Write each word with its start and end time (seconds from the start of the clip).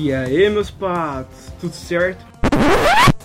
E 0.00 0.12
aí, 0.12 0.48
meus 0.48 0.70
patos, 0.70 1.52
tudo 1.60 1.74
certo? 1.74 2.24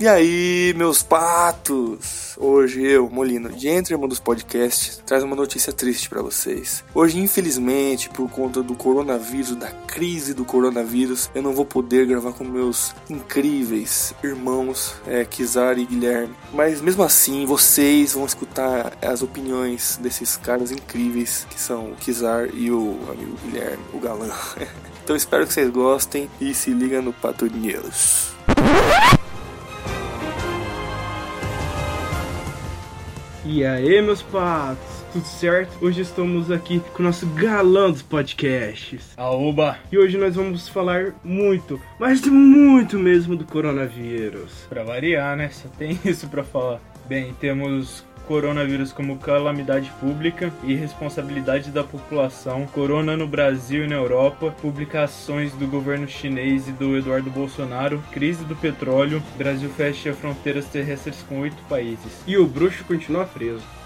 E 0.03 0.07
aí, 0.09 0.73
meus 0.75 1.01
patos? 1.01 2.35
Hoje 2.37 2.85
eu, 2.85 3.09
Molino, 3.09 3.49
de 3.49 3.69
Entre 3.69 3.95
dos 3.95 4.19
Podcasts, 4.19 5.01
traz 5.05 5.23
uma 5.23 5.33
notícia 5.33 5.71
triste 5.71 6.09
para 6.09 6.21
vocês. 6.21 6.83
Hoje, 6.93 7.21
infelizmente, 7.21 8.09
por 8.09 8.29
conta 8.29 8.61
do 8.61 8.75
coronavírus, 8.75 9.55
da 9.55 9.71
crise 9.71 10.33
do 10.33 10.43
coronavírus, 10.43 11.31
eu 11.33 11.41
não 11.41 11.53
vou 11.53 11.63
poder 11.63 12.05
gravar 12.05 12.33
com 12.33 12.43
meus 12.43 12.93
incríveis 13.09 14.13
irmãos, 14.21 14.93
é, 15.07 15.23
Kizar 15.23 15.79
e 15.79 15.85
Guilherme. 15.85 16.35
Mas 16.51 16.81
mesmo 16.81 17.01
assim, 17.01 17.45
vocês 17.45 18.11
vão 18.11 18.25
escutar 18.25 18.97
as 19.01 19.21
opiniões 19.21 19.97
desses 20.03 20.35
caras 20.35 20.69
incríveis 20.69 21.47
que 21.49 21.57
são 21.57 21.91
o 21.91 21.95
Kizar 21.95 22.49
e 22.53 22.69
o 22.69 22.99
amigo 23.09 23.37
Guilherme, 23.45 23.85
o 23.93 23.99
galã. 23.99 24.29
então 25.01 25.15
espero 25.15 25.47
que 25.47 25.53
vocês 25.53 25.69
gostem 25.69 26.29
e 26.41 26.53
se 26.53 26.71
liga 26.71 27.01
no 27.01 27.13
Pato 27.13 27.45
News. 27.45 28.33
E 33.45 33.65
aí, 33.65 34.01
meus 34.01 34.21
patos, 34.21 35.03
tudo 35.11 35.25
certo? 35.25 35.73
Hoje 35.81 36.01
estamos 36.01 36.49
aqui 36.49 36.81
com 36.93 37.03
o 37.03 37.05
nosso 37.05 37.27
galã 37.27 37.91
dos 37.91 38.01
podcasts. 38.01 39.11
Aoba! 39.17 39.77
E 39.91 39.97
hoje 39.97 40.17
nós 40.17 40.35
vamos 40.35 40.69
falar 40.69 41.13
muito, 41.25 41.79
mas 41.99 42.25
muito 42.25 42.97
mesmo 42.97 43.35
do 43.35 43.43
coronavírus. 43.43 44.65
Pra 44.69 44.83
variar, 44.83 45.35
né? 45.35 45.49
Só 45.49 45.67
tem 45.77 45.99
isso 46.05 46.29
pra 46.29 46.41
falar. 46.41 46.79
Bem, 47.05 47.33
temos 47.33 48.05
coronavírus 48.27 48.91
como 48.91 49.17
calamidade 49.17 49.91
pública 49.99 50.51
e 50.63 50.75
responsabilidade 50.75 51.71
da 51.71 51.83
população, 51.83 52.65
corona 52.67 53.15
no 53.15 53.27
Brasil 53.27 53.85
e 53.85 53.87
na 53.87 53.95
Europa, 53.95 54.53
publicações 54.61 55.53
do 55.53 55.67
governo 55.67 56.07
chinês 56.07 56.67
e 56.67 56.71
do 56.71 56.97
Eduardo 56.97 57.29
Bolsonaro, 57.29 58.03
crise 58.11 58.43
do 58.45 58.55
petróleo, 58.55 59.21
Brasil 59.37 59.69
fecha 59.69 60.13
fronteiras 60.13 60.65
terrestres 60.65 61.23
com 61.27 61.39
oito 61.39 61.61
países. 61.69 62.23
E 62.25 62.37
o 62.37 62.45
bruxo 62.45 62.83
continua 62.83 63.25
preso. 63.25 63.82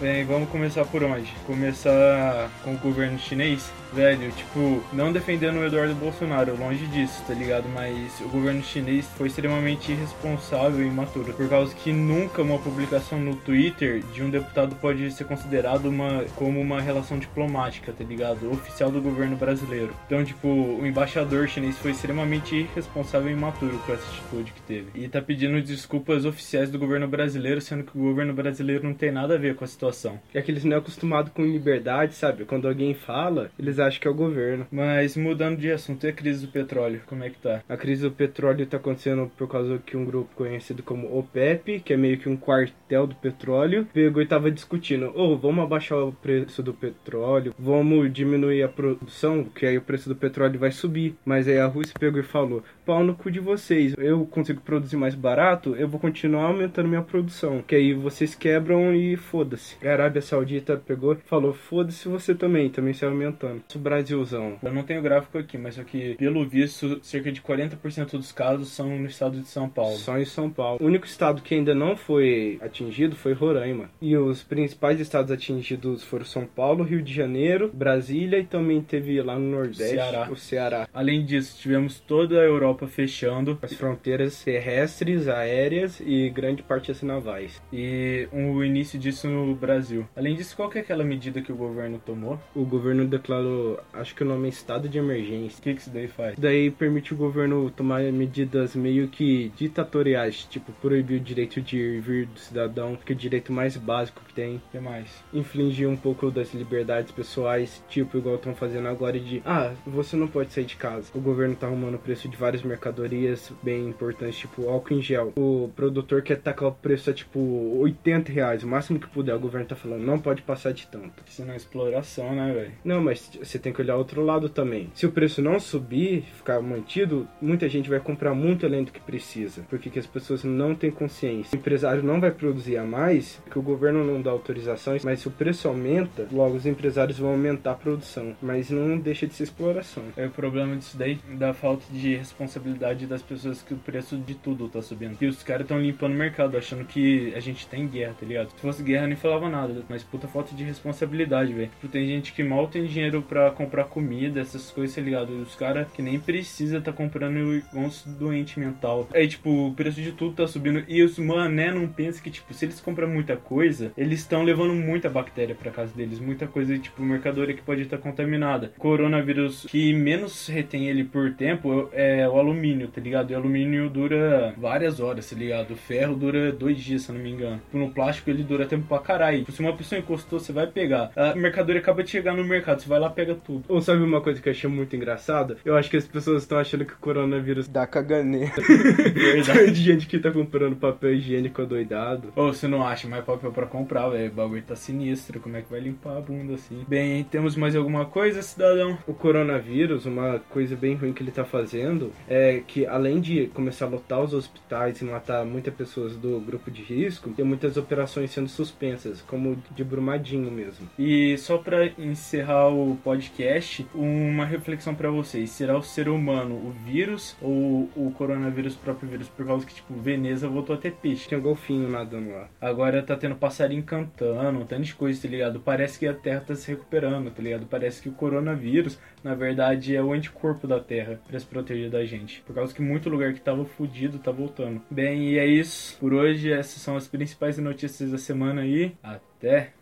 Bem, 0.00 0.24
vamos 0.24 0.48
começar 0.48 0.86
por 0.86 1.04
onde? 1.04 1.30
Começar 1.46 2.50
com 2.64 2.72
o 2.72 2.78
governo 2.78 3.18
chinês? 3.18 3.70
velho, 3.92 4.30
tipo, 4.32 4.82
não 4.92 5.12
defendendo 5.12 5.56
o 5.56 5.64
Eduardo 5.64 5.94
Bolsonaro, 5.94 6.56
longe 6.56 6.86
disso, 6.86 7.22
tá 7.26 7.34
ligado? 7.34 7.68
Mas 7.68 8.20
o 8.20 8.28
governo 8.28 8.62
chinês 8.62 9.06
foi 9.16 9.28
extremamente 9.28 9.92
irresponsável 9.92 10.84
e 10.84 10.88
imaturo, 10.88 11.32
por 11.32 11.48
causa 11.48 11.74
que 11.74 11.92
nunca 11.92 12.42
uma 12.42 12.58
publicação 12.58 13.18
no 13.18 13.34
Twitter 13.36 14.02
de 14.14 14.22
um 14.22 14.30
deputado 14.30 14.76
pode 14.76 15.10
ser 15.12 15.24
considerado 15.24 15.86
uma, 15.86 16.24
como 16.36 16.60
uma 16.60 16.80
relação 16.80 17.18
diplomática, 17.18 17.92
tá 17.92 18.04
ligado? 18.04 18.50
Oficial 18.50 18.90
do 18.90 19.00
governo 19.00 19.36
brasileiro. 19.36 19.94
Então, 20.06 20.24
tipo, 20.24 20.48
o 20.48 20.86
embaixador 20.86 21.48
chinês 21.48 21.76
foi 21.78 21.90
extremamente 21.90 22.54
irresponsável 22.54 23.28
e 23.28 23.32
imaturo 23.32 23.78
com 23.78 23.92
essa 23.92 24.08
atitude 24.10 24.52
que 24.52 24.62
teve. 24.62 24.88
E 24.94 25.08
tá 25.08 25.20
pedindo 25.20 25.60
desculpas 25.62 26.24
oficiais 26.24 26.70
do 26.70 26.78
governo 26.78 27.08
brasileiro, 27.08 27.60
sendo 27.60 27.84
que 27.84 27.96
o 27.96 28.00
governo 28.00 28.32
brasileiro 28.32 28.84
não 28.84 28.94
tem 28.94 29.10
nada 29.10 29.34
a 29.34 29.38
ver 29.38 29.56
com 29.56 29.64
a 29.64 29.68
situação. 29.68 29.89
É 30.34 30.42
que 30.42 30.50
eles 30.50 30.64
não 30.64 30.76
é 30.76 30.78
acostumado 30.78 31.30
com 31.30 31.44
liberdade, 31.44 32.14
sabe? 32.14 32.44
Quando 32.44 32.68
alguém 32.68 32.94
fala, 32.94 33.50
eles 33.58 33.78
acham 33.78 34.00
que 34.00 34.08
é 34.08 34.10
o 34.10 34.14
governo. 34.14 34.66
Mas 34.70 35.16
mudando 35.16 35.58
de 35.58 35.70
assunto, 35.70 36.06
e 36.06 36.10
a 36.10 36.12
crise 36.12 36.46
do 36.46 36.52
petróleo? 36.52 37.02
Como 37.06 37.24
é 37.24 37.30
que 37.30 37.38
tá? 37.38 37.62
A 37.68 37.76
crise 37.76 38.02
do 38.02 38.10
petróleo 38.10 38.66
tá 38.66 38.76
acontecendo 38.76 39.30
por 39.36 39.48
causa 39.48 39.78
que 39.84 39.96
um 39.96 40.04
grupo 40.04 40.34
conhecido 40.34 40.82
como 40.82 41.18
OPEP, 41.18 41.80
que 41.80 41.92
é 41.92 41.96
meio 41.96 42.18
que 42.18 42.28
um 42.28 42.36
quartel 42.36 43.06
do 43.06 43.14
petróleo, 43.14 43.86
pegou 43.92 44.22
e 44.22 44.26
tava 44.26 44.50
discutindo: 44.50 45.12
ou 45.14 45.32
oh, 45.32 45.36
vamos 45.36 45.64
abaixar 45.64 45.98
o 45.98 46.12
preço 46.12 46.62
do 46.62 46.74
petróleo, 46.74 47.54
vamos 47.58 48.12
diminuir 48.12 48.62
a 48.62 48.68
produção, 48.68 49.44
que 49.44 49.66
aí 49.66 49.78
o 49.78 49.82
preço 49.82 50.08
do 50.08 50.16
petróleo 50.16 50.58
vai 50.58 50.70
subir. 50.70 51.14
Mas 51.24 51.48
aí 51.48 51.58
a 51.58 51.66
Rússia 51.66 51.94
pegou 51.98 52.20
e 52.20 52.24
falou: 52.24 52.62
pau 52.84 53.04
no 53.04 53.14
cu 53.14 53.30
de 53.30 53.40
vocês, 53.40 53.94
eu 53.98 54.24
consigo 54.26 54.60
produzir 54.60 54.96
mais 54.96 55.14
barato, 55.14 55.74
eu 55.76 55.88
vou 55.88 56.00
continuar 56.00 56.44
aumentando 56.44 56.88
minha 56.88 57.02
produção. 57.02 57.62
Que 57.66 57.74
aí 57.74 57.94
vocês 57.94 58.34
quebram 58.34 58.94
e 58.94 59.16
foda-se. 59.16 59.76
A 59.82 59.92
Arábia 59.92 60.22
Saudita 60.22 60.76
pegou 60.76 61.14
e 61.14 61.16
falou: 61.16 61.52
foda-se 61.52 62.08
você 62.08 62.34
também, 62.34 62.68
também 62.70 62.92
se 62.92 63.04
aumentando. 63.04 63.62
O 63.74 63.78
Brasilzão. 63.78 64.58
Eu 64.62 64.72
não 64.72 64.82
tenho 64.82 65.02
gráfico 65.02 65.38
aqui, 65.38 65.56
mas 65.56 65.74
só 65.74 65.84
que, 65.84 66.14
pelo 66.16 66.46
visto, 66.46 66.98
cerca 67.02 67.32
de 67.32 67.40
40% 67.40 68.10
dos 68.12 68.32
casos 68.32 68.68
são 68.68 68.88
no 68.98 69.06
estado 69.06 69.40
de 69.40 69.48
São 69.48 69.68
Paulo. 69.68 69.96
Só 69.96 70.18
em 70.18 70.24
São 70.24 70.50
Paulo. 70.50 70.78
O 70.82 70.86
único 70.86 71.06
estado 71.06 71.42
que 71.42 71.54
ainda 71.54 71.74
não 71.74 71.96
foi 71.96 72.58
atingido 72.60 73.16
foi 73.16 73.32
Roraima. 73.32 73.90
E 74.00 74.16
os 74.16 74.42
principais 74.42 75.00
estados 75.00 75.30
atingidos 75.30 76.04
foram 76.04 76.24
São 76.24 76.46
Paulo, 76.46 76.84
Rio 76.84 77.02
de 77.02 77.12
Janeiro, 77.12 77.70
Brasília 77.72 78.38
e 78.38 78.44
também 78.44 78.80
teve 78.80 79.20
lá 79.22 79.38
no 79.38 79.50
Nordeste 79.50 79.94
Ceará. 79.94 80.28
o 80.30 80.36
Ceará. 80.36 80.88
Além 80.92 81.24
disso, 81.24 81.58
tivemos 81.60 82.00
toda 82.00 82.40
a 82.40 82.44
Europa 82.44 82.86
fechando. 82.86 83.58
As 83.62 83.72
fronteiras 83.72 84.42
terrestres, 84.42 85.28
aéreas 85.28 86.00
e 86.00 86.28
grande 86.30 86.62
parte 86.62 86.88
das 86.88 87.02
navais. 87.02 87.60
E 87.72 88.28
o 88.32 88.62
início 88.62 88.98
disso 88.98 89.28
no 89.28 89.54
Brasil. 89.54 89.69
Além 90.16 90.34
disso, 90.34 90.56
qual 90.56 90.68
que 90.68 90.78
é 90.78 90.80
aquela 90.80 91.04
medida 91.04 91.40
que 91.40 91.52
o 91.52 91.56
governo 91.56 92.00
tomou? 92.04 92.38
O 92.54 92.64
governo 92.64 93.06
declarou, 93.06 93.80
acho 93.92 94.14
que 94.14 94.22
o 94.22 94.26
nome 94.26 94.46
é 94.46 94.50
estado 94.50 94.88
de 94.88 94.98
emergência. 94.98 95.58
O 95.58 95.62
que, 95.62 95.74
que 95.74 95.80
isso 95.80 95.90
daí 95.90 96.08
faz? 96.08 96.38
Daí 96.38 96.70
permite 96.70 97.14
o 97.14 97.16
governo 97.16 97.70
tomar 97.70 98.02
medidas 98.12 98.74
meio 98.74 99.08
que 99.08 99.52
ditatoriais, 99.56 100.44
tipo 100.44 100.72
proibir 100.72 101.20
o 101.20 101.24
direito 101.24 101.60
de 101.60 101.76
ir 101.76 101.96
e 101.96 102.00
vir 102.00 102.26
do 102.26 102.38
cidadão, 102.38 102.96
que 102.96 103.12
é 103.12 103.14
o 103.14 103.18
direito 103.18 103.52
mais 103.52 103.76
básico 103.76 104.22
que 104.26 104.34
tem. 104.34 104.56
O 104.56 104.62
que 104.70 104.78
mais? 104.78 105.08
Infligir 105.32 105.88
um 105.88 105.96
pouco 105.96 106.30
das 106.30 106.52
liberdades 106.54 107.12
pessoais, 107.12 107.82
tipo 107.88 108.18
igual 108.18 108.36
estão 108.36 108.54
fazendo 108.54 108.88
agora 108.88 109.18
de, 109.18 109.42
ah, 109.44 109.72
você 109.86 110.16
não 110.16 110.28
pode 110.28 110.52
sair 110.52 110.64
de 110.64 110.76
casa. 110.76 111.10
O 111.14 111.20
governo 111.20 111.54
tá 111.54 111.66
arrumando 111.66 111.94
o 111.94 111.98
preço 111.98 112.28
de 112.28 112.36
várias 112.36 112.62
mercadorias 112.62 113.52
bem 113.62 113.88
importantes, 113.88 114.38
tipo 114.38 114.68
álcool 114.68 114.94
em 114.94 115.02
gel. 115.02 115.32
O 115.36 115.70
produtor 115.74 116.22
quer 116.22 116.38
tacar 116.40 116.68
o 116.68 116.72
preço 116.72 117.10
a 117.10 117.12
tipo 117.12 117.38
80 117.78 118.32
reais, 118.32 118.62
o 118.62 118.68
máximo 118.68 118.98
que 118.98 119.08
puder. 119.08 119.34
O 119.34 119.40
governo 119.40 119.59
tá 119.64 119.76
falando, 119.76 120.04
não 120.04 120.18
pode 120.18 120.42
passar 120.42 120.72
de 120.72 120.86
tanto. 120.86 121.22
Isso 121.26 121.44
não 121.44 121.52
é 121.52 121.56
exploração, 121.56 122.34
né, 122.34 122.52
velho? 122.52 122.72
Não, 122.84 123.00
mas 123.00 123.30
você 123.42 123.58
tem 123.58 123.72
que 123.72 123.80
olhar 123.80 123.96
outro 123.96 124.24
lado 124.24 124.48
também. 124.48 124.90
Se 124.94 125.06
o 125.06 125.12
preço 125.12 125.42
não 125.42 125.58
subir, 125.58 126.22
ficar 126.36 126.60
mantido, 126.60 127.28
muita 127.40 127.68
gente 127.68 127.88
vai 127.88 128.00
comprar 128.00 128.34
muito 128.34 128.66
além 128.66 128.84
do 128.84 128.92
que 128.92 129.00
precisa, 129.00 129.62
porque 129.68 129.98
as 129.98 130.06
pessoas 130.06 130.44
não 130.44 130.74
têm 130.74 130.90
consciência. 130.90 131.56
O 131.56 131.58
empresário 131.60 132.02
não 132.02 132.20
vai 132.20 132.30
produzir 132.30 132.76
a 132.76 132.84
mais, 132.84 133.40
porque 133.44 133.58
o 133.58 133.62
governo 133.62 134.04
não 134.04 134.20
dá 134.20 134.30
autorizações, 134.30 135.04
mas 135.04 135.20
se 135.20 135.28
o 135.28 135.30
preço 135.30 135.68
aumenta, 135.68 136.26
logo 136.32 136.56
os 136.56 136.66
empresários 136.66 137.18
vão 137.18 137.30
aumentar 137.30 137.72
a 137.72 137.74
produção, 137.74 138.36
mas 138.40 138.70
não 138.70 138.98
deixa 138.98 139.26
de 139.26 139.34
ser 139.34 139.44
exploração. 139.44 140.04
É 140.16 140.26
o 140.26 140.30
problema 140.30 140.76
disso 140.76 140.96
daí, 140.96 141.18
da 141.34 141.52
falta 141.52 141.84
de 141.90 142.16
responsabilidade 142.16 143.06
das 143.06 143.22
pessoas 143.22 143.62
que 143.62 143.74
o 143.74 143.78
preço 143.78 144.16
de 144.16 144.34
tudo 144.34 144.68
tá 144.68 144.82
subindo. 144.82 145.16
E 145.20 145.26
os 145.26 145.42
caras 145.42 145.62
estão 145.62 145.80
limpando 145.80 146.12
o 146.12 146.16
mercado, 146.16 146.56
achando 146.56 146.84
que 146.84 147.32
a 147.34 147.40
gente 147.40 147.66
tem 147.66 147.86
guerra, 147.86 148.14
tá 148.18 148.26
ligado? 148.26 148.50
Se 148.50 148.60
fosse 148.60 148.82
guerra, 148.82 149.06
nem 149.06 149.16
falava 149.16 149.39
nada, 149.48 149.82
mas 149.88 150.02
puta 150.02 150.28
falta 150.28 150.54
de 150.54 150.64
responsabilidade, 150.64 151.52
velho. 151.52 151.68
Tipo, 151.68 151.88
tem 151.88 152.06
gente 152.06 152.32
que 152.32 152.42
mal 152.42 152.68
tem 152.68 152.84
dinheiro 152.84 153.22
para 153.22 153.50
comprar 153.50 153.84
comida, 153.84 154.40
essas 154.40 154.70
coisas, 154.70 154.94
tá 154.94 155.02
ligado? 155.02 155.32
E 155.32 155.42
os 155.42 155.54
caras 155.54 155.86
que 155.92 156.02
nem 156.02 156.18
precisa 156.18 156.80
tá 156.80 156.92
comprando 156.92 157.62
uns 157.74 158.04
doente 158.04 158.58
mental. 158.58 159.08
Aí, 159.14 159.28
tipo, 159.28 159.68
o 159.68 159.74
preço 159.74 160.00
de 160.00 160.12
tudo 160.12 160.34
tá 160.34 160.46
subindo. 160.46 160.84
E 160.88 161.02
os 161.02 161.18
mané 161.18 161.72
não 161.72 161.86
pensam 161.86 162.22
que, 162.22 162.30
tipo, 162.30 162.52
se 162.52 162.64
eles 162.64 162.80
compram 162.80 163.08
muita 163.08 163.36
coisa, 163.36 163.92
eles 163.96 164.20
estão 164.20 164.42
levando 164.42 164.74
muita 164.74 165.08
bactéria 165.08 165.54
pra 165.54 165.70
casa 165.70 165.94
deles. 165.94 166.18
Muita 166.18 166.46
coisa, 166.46 166.78
tipo, 166.78 167.02
mercadoria 167.02 167.54
que 167.54 167.62
pode 167.62 167.82
estar 167.82 167.98
contaminada. 167.98 168.72
Coronavírus 168.78 169.66
que 169.68 169.92
menos 169.92 170.48
retém 170.48 170.88
ele 170.88 171.04
por 171.04 171.32
tempo 171.34 171.88
é 171.92 172.28
o 172.28 172.38
alumínio, 172.38 172.88
tá 172.88 173.00
ligado? 173.00 173.30
E 173.30 173.34
o 173.34 173.38
alumínio 173.38 173.88
dura 173.88 174.54
várias 174.56 175.00
horas, 175.00 175.28
tá 175.28 175.36
ligado? 175.36 175.72
O 175.72 175.76
ferro 175.76 176.16
dura 176.16 176.52
dois 176.52 176.78
dias, 176.78 177.02
se 177.02 177.10
eu 177.10 177.14
não 177.14 177.22
me 177.22 177.30
engano. 177.30 177.60
No 177.72 177.90
plástico 177.90 178.30
ele 178.30 178.42
dura 178.42 178.66
tempo 178.66 178.86
pra 178.86 178.98
caralho. 178.98 179.29
Se 179.50 179.60
uma 179.60 179.76
pessoa 179.76 179.98
encostou, 179.98 180.38
você 180.38 180.52
vai 180.52 180.66
pegar. 180.66 181.10
A 181.16 181.34
mercadoria 181.34 181.80
acaba 181.80 182.02
de 182.02 182.10
chegar 182.10 182.34
no 182.34 182.44
mercado, 182.44 182.80
você 182.80 182.88
vai 182.88 182.98
lá 182.98 183.10
pega 183.10 183.34
tudo. 183.34 183.64
Ou 183.68 183.80
sabe 183.80 184.02
uma 184.02 184.20
coisa 184.20 184.40
que 184.40 184.48
eu 184.48 184.52
achei 184.52 184.68
muito 184.68 184.94
engraçada? 184.96 185.56
Eu 185.64 185.76
acho 185.76 185.90
que 185.90 185.96
as 185.96 186.06
pessoas 186.06 186.42
estão 186.42 186.58
achando 186.58 186.84
que 186.84 186.92
o 186.92 186.98
coronavírus 186.98 187.68
dá 187.68 187.86
caganeira. 187.86 188.52
Verdade. 189.14 189.72
de 189.72 189.82
gente 189.82 190.06
que 190.06 190.18
tá 190.18 190.30
comprando 190.30 190.76
papel 190.76 191.14
higiênico 191.14 191.64
doidado. 191.64 192.32
Ou 192.36 192.52
você 192.52 192.66
não 192.66 192.86
acha 192.86 193.08
mais 193.08 193.24
papel 193.24 193.52
pra 193.52 193.66
comprar, 193.66 194.08
velho. 194.08 194.30
O 194.30 194.34
bagulho 194.34 194.62
tá 194.62 194.74
sinistro. 194.76 195.40
Como 195.40 195.56
é 195.56 195.62
que 195.62 195.70
vai 195.70 195.80
limpar 195.80 196.16
a 196.16 196.20
bunda 196.20 196.54
assim? 196.54 196.84
Bem, 196.88 197.24
temos 197.24 197.56
mais 197.56 197.76
alguma 197.76 198.04
coisa, 198.04 198.42
cidadão? 198.42 198.98
O 199.06 199.14
coronavírus, 199.14 200.06
uma 200.06 200.40
coisa 200.50 200.76
bem 200.76 200.94
ruim 200.94 201.12
que 201.12 201.22
ele 201.22 201.30
tá 201.30 201.44
fazendo 201.44 202.12
é 202.28 202.62
que 202.66 202.86
além 202.86 203.20
de 203.20 203.46
começar 203.48 203.86
a 203.86 203.88
lotar 203.88 204.20
os 204.20 204.34
hospitais 204.34 205.00
e 205.00 205.04
matar 205.04 205.44
muitas 205.44 205.72
pessoas 205.74 206.16
do 206.16 206.40
grupo 206.40 206.70
de 206.70 206.82
risco, 206.82 207.30
tem 207.30 207.44
muitas 207.44 207.76
operações 207.76 208.30
sendo 208.30 208.48
suspensas. 208.48 209.19
Coisa, 209.20 209.22
como 209.26 209.62
de 209.74 209.84
Brumadinho 209.84 210.50
mesmo. 210.50 210.88
E 210.98 211.36
só 211.38 211.58
pra 211.58 211.86
encerrar 211.98 212.68
o 212.68 212.96
podcast, 212.96 213.86
uma 213.94 214.44
reflexão 214.44 214.94
pra 214.94 215.10
vocês. 215.10 215.50
Será 215.50 215.76
o 215.76 215.82
ser 215.82 216.08
humano 216.08 216.54
o 216.54 216.70
vírus 216.84 217.36
ou 217.40 217.88
o 217.96 218.12
coronavírus 218.16 218.74
o 218.74 218.78
próprio 218.78 219.08
vírus? 219.08 219.28
Por 219.28 219.46
causa 219.46 219.66
que, 219.66 219.74
tipo, 219.74 219.94
Veneza 219.94 220.48
voltou 220.48 220.74
a 220.74 220.78
ter 220.78 220.92
peixe. 220.92 221.28
Tinha 221.28 221.40
golfinho 221.40 221.88
nadando 221.88 222.30
lá. 222.30 222.48
Agora 222.60 223.02
tá 223.02 223.16
tendo 223.16 223.36
passarinho 223.36 223.82
cantando, 223.82 224.60
um 224.60 224.66
tanto 224.66 224.82
de 224.82 224.94
coisa, 224.94 225.20
tá 225.20 225.28
ligado? 225.28 225.60
Parece 225.60 225.98
que 225.98 226.06
a 226.06 226.14
Terra 226.14 226.40
tá 226.40 226.54
se 226.54 226.70
recuperando, 226.70 227.30
tá 227.30 227.42
ligado? 227.42 227.66
Parece 227.66 228.02
que 228.02 228.08
o 228.08 228.12
coronavírus, 228.12 228.98
na 229.22 229.34
verdade, 229.34 229.94
é 229.94 230.02
o 230.02 230.12
anticorpo 230.12 230.66
da 230.66 230.80
Terra 230.80 231.20
pra 231.28 231.38
se 231.38 231.46
proteger 231.46 231.90
da 231.90 232.04
gente. 232.04 232.42
Por 232.42 232.54
causa 232.54 232.74
que 232.74 232.82
muito 232.82 233.08
lugar 233.08 233.32
que 233.32 233.40
tava 233.40 233.64
fudido 233.64 234.18
tá 234.18 234.30
voltando. 234.30 234.82
Bem, 234.90 235.30
e 235.30 235.38
é 235.38 235.46
isso 235.46 235.96
por 235.98 236.12
hoje. 236.12 236.52
Essas 236.52 236.82
são 236.82 236.96
as 236.96 237.06
principais 237.06 237.58
notícias 237.58 238.10
da 238.10 238.18
semana 238.18 238.62
aí. 238.62 238.92
Até! 239.10 239.74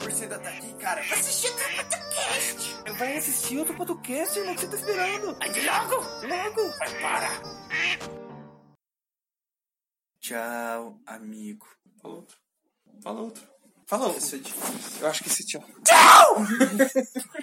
Você 0.00 0.24
ainda 0.24 0.38
tá 0.40 0.48
aqui, 0.48 0.74
cara? 0.78 1.00
Vai 1.02 1.18
assistir 1.20 1.48
outro 1.50 1.76
podcast. 1.76 2.98
Vai 2.98 3.16
assistir 3.16 3.58
outro 3.58 3.76
podcast, 3.76 4.38
irmão, 4.38 4.54
que 4.56 4.60
você 4.62 4.68
tá 4.68 4.76
esperando? 4.76 5.38
Vai 5.38 5.52
de 5.52 5.60
logo. 5.60 5.94
Logo! 6.26 6.78
Vai, 6.78 7.00
para. 7.00 7.28
Tchau, 10.20 11.00
amigo. 11.06 11.68
Fala 12.02 12.14
outro. 12.16 12.36
Fala 13.00 13.20
outro. 13.20 13.48
Fala 13.86 14.06
outro. 14.08 14.38
Eu 15.00 15.08
acho 15.08 15.22
que 15.22 15.28
esse 15.28 15.46
tchau. 15.46 15.64
Tchau! 15.84 16.36